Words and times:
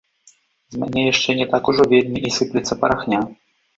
З 0.75 0.81
мяне 0.83 1.03
яшчэ 1.07 1.35
не 1.39 1.47
так 1.53 1.63
ужо 1.73 1.83
вельмі 1.93 2.19
і 2.31 2.35
сыплецца 2.39 2.73
парахня. 2.85 3.19